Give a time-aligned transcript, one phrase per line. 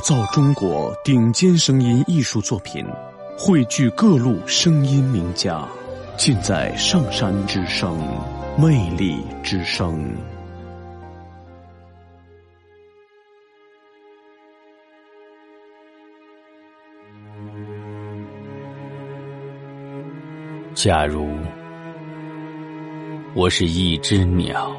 [0.00, 2.84] 造中国顶尖声音艺术作品，
[3.38, 5.66] 汇聚各路声音名家，
[6.16, 7.98] 尽在上山之声，
[8.56, 10.14] 魅力之声。
[20.74, 21.28] 假如
[23.34, 24.74] 我是一只鸟。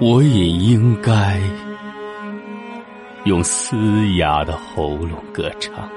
[0.00, 1.40] 我也应该
[3.24, 5.88] 用嘶哑的喉咙歌唱。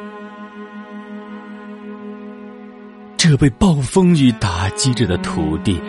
[3.18, 5.82] 这被暴风雨打击着的土地，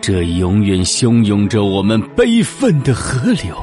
[0.00, 3.56] 这永远汹涌着我们悲愤的河流，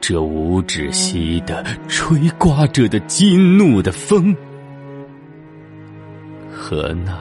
[0.00, 4.34] 这无止息的吹刮着的激怒的风，
[6.50, 7.16] 和那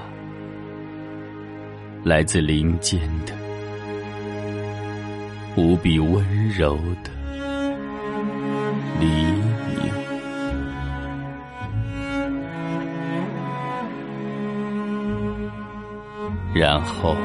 [2.03, 3.33] 来自林间的。
[5.55, 7.11] 无比温柔的
[16.55, 17.17] 然后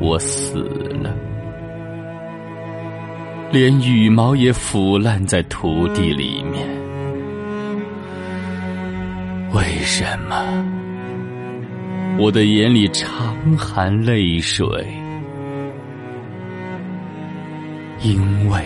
[0.00, 0.64] 我死
[1.00, 1.14] 了，
[3.52, 6.68] 连羽毛也腐烂在土地里面。
[9.54, 10.66] 为什么
[12.18, 14.66] 我的眼里常含泪水？
[18.02, 18.60] 因为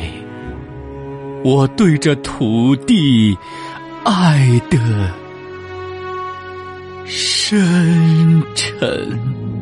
[1.45, 3.37] 我对这土地
[4.05, 4.79] 爱的
[7.51, 9.60] 深沉。